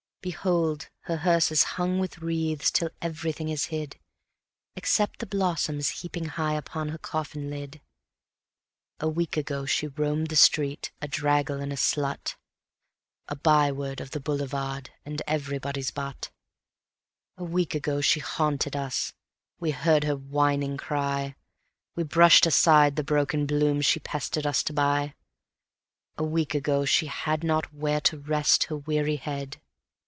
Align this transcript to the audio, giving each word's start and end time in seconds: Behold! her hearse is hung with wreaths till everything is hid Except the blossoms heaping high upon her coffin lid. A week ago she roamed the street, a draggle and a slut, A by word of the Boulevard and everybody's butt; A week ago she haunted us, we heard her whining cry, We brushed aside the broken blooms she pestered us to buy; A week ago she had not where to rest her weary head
Behold! 0.23 0.87
her 1.05 1.17
hearse 1.17 1.51
is 1.51 1.63
hung 1.81 1.97
with 1.97 2.19
wreaths 2.19 2.69
till 2.69 2.91
everything 3.01 3.49
is 3.49 3.65
hid 3.73 3.97
Except 4.75 5.17
the 5.17 5.25
blossoms 5.25 5.89
heaping 5.89 6.25
high 6.25 6.53
upon 6.53 6.89
her 6.89 6.99
coffin 6.99 7.49
lid. 7.49 7.81
A 8.99 9.09
week 9.09 9.35
ago 9.35 9.65
she 9.65 9.87
roamed 9.87 10.27
the 10.27 10.35
street, 10.35 10.91
a 11.01 11.07
draggle 11.07 11.59
and 11.59 11.73
a 11.73 11.75
slut, 11.75 12.35
A 13.29 13.35
by 13.35 13.71
word 13.71 13.99
of 13.99 14.11
the 14.11 14.19
Boulevard 14.19 14.91
and 15.07 15.23
everybody's 15.25 15.89
butt; 15.89 16.29
A 17.35 17.43
week 17.43 17.73
ago 17.73 17.99
she 17.99 18.19
haunted 18.19 18.75
us, 18.75 19.13
we 19.59 19.71
heard 19.71 20.03
her 20.03 20.15
whining 20.15 20.77
cry, 20.77 21.33
We 21.95 22.03
brushed 22.03 22.45
aside 22.45 22.95
the 22.95 23.03
broken 23.03 23.47
blooms 23.47 23.87
she 23.87 23.99
pestered 23.99 24.45
us 24.45 24.61
to 24.65 24.71
buy; 24.73 25.15
A 26.15 26.23
week 26.23 26.53
ago 26.53 26.85
she 26.85 27.07
had 27.07 27.43
not 27.43 27.73
where 27.73 28.01
to 28.01 28.19
rest 28.19 28.65
her 28.65 28.77
weary 28.77 29.15
head 29.15 29.57